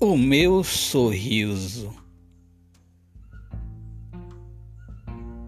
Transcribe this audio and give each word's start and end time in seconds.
O 0.00 0.16
meu 0.16 0.62
sorriso. 0.62 1.92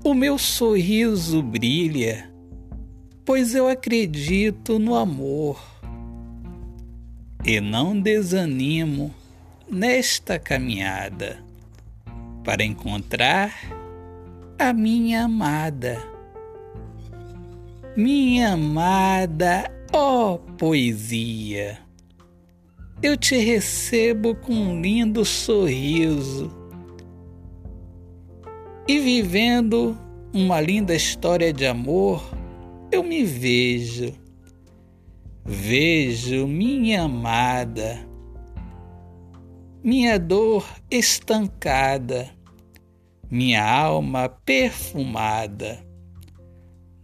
O 0.03 0.13
meu 0.13 0.37
sorriso 0.39 1.41
brilha, 1.41 2.29
pois 3.25 3.55
eu 3.55 3.69
acredito 3.69 4.77
no 4.81 4.97
amor 4.97 5.63
e 7.45 7.61
não 7.61 8.01
desanimo 8.01 9.15
nesta 9.71 10.37
caminhada 10.37 11.39
para 12.43 12.65
encontrar 12.65 13.55
a 14.59 14.73
minha 14.73 15.27
amada. 15.27 15.97
Minha 17.97 18.55
amada, 18.55 19.71
ó 19.93 20.35
oh 20.35 20.39
poesia, 20.39 21.79
eu 23.03 23.17
te 23.17 23.37
recebo 23.37 24.35
com 24.35 24.53
um 24.53 24.81
lindo 24.81 25.25
sorriso. 25.25 26.51
E 28.87 28.99
vivendo 28.99 29.97
uma 30.35 30.61
linda 30.61 30.95
história 30.95 31.53
de 31.53 31.67
amor, 31.67 32.23
eu 32.93 33.03
me 33.03 33.25
vejo. 33.25 34.13
Vejo 35.45 36.47
minha 36.47 37.03
amada, 37.03 37.99
minha 39.83 40.19
dor 40.19 40.67
estancada, 40.91 42.29
minha 43.31 43.65
alma 43.65 44.29
perfumada, 44.29 45.83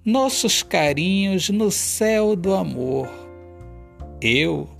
nossos 0.05 0.63
carinhos 0.63 1.49
no 1.49 1.71
céu 1.71 2.37
do 2.37 2.55
amor, 2.55 3.09
eu 4.21 4.76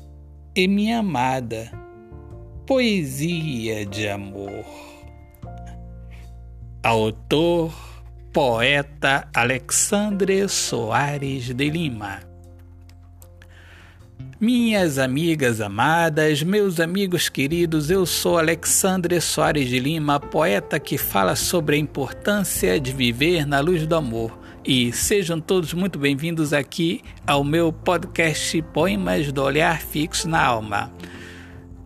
e 0.57 0.67
minha 0.67 1.01
amada, 1.01 1.71
poesia 2.67 3.85
de 3.85 4.09
amor. 4.09 4.65
Autor, 6.83 7.75
poeta 8.33 9.29
Alexandre 9.35 10.49
Soares 10.49 11.53
de 11.53 11.69
Lima. 11.69 12.21
Minhas 14.41 14.99
amigas 14.99 15.61
amadas, 15.61 16.43
meus 16.43 16.81
amigos 16.81 17.29
queridos, 17.29 17.91
eu 17.91 18.07
sou 18.07 18.39
Alexandre 18.39 19.21
Soares 19.21 19.69
de 19.69 19.79
Lima, 19.79 20.19
poeta 20.19 20.81
que 20.81 20.97
fala 20.97 21.37
sobre 21.37 21.77
a 21.77 21.79
importância 21.79 22.81
de 22.81 22.95
viver 22.95 23.47
na 23.47 23.61
luz 23.61 23.87
do 23.87 23.95
amor. 23.95 24.46
E 24.67 24.93
sejam 24.93 25.41
todos 25.41 25.73
muito 25.73 25.99
bem-vindos 25.99 26.53
aqui 26.53 27.01
ao 27.27 27.45
meu 27.45 27.73
podcast 27.73 28.61
Poemas 28.75 29.31
do 29.31 29.43
Olhar 29.43 29.81
Fixo 29.81 30.29
na 30.29 30.45
Alma. 30.45 30.93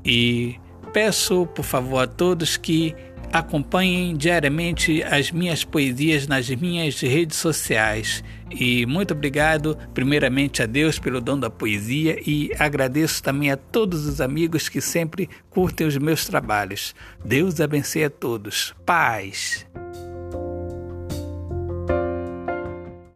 E 0.05 0.56
peço, 0.92 1.47
por 1.47 1.64
favor, 1.64 1.98
a 1.98 2.06
todos 2.06 2.56
que 2.56 2.97
Acompanhem 3.33 4.17
diariamente 4.17 5.05
as 5.05 5.31
minhas 5.31 5.62
poesias 5.62 6.27
nas 6.27 6.50
minhas 6.50 7.00
redes 7.00 7.37
sociais. 7.37 8.25
E 8.50 8.84
muito 8.87 9.15
obrigado, 9.15 9.78
primeiramente, 9.94 10.62
a 10.62 10.67
Deus 10.67 10.98
pelo 10.98 11.20
dom 11.20 11.39
da 11.39 11.48
poesia 11.48 12.19
e 12.27 12.50
agradeço 12.59 13.22
também 13.22 13.53
a 13.53 13.56
todos 13.56 14.05
os 14.05 14.20
amigos 14.20 14.69
que 14.69 14.81
sempre 14.81 15.28
curtem 15.48 15.87
os 15.87 15.97
meus 15.97 16.27
trabalhos. 16.27 16.92
Deus 17.25 17.61
abençoe 17.61 18.05
a 18.05 18.11
todos. 18.11 18.75
Paz. 18.84 19.65